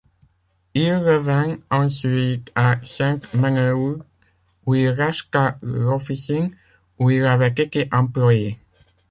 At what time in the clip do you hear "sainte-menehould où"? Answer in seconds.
2.83-4.73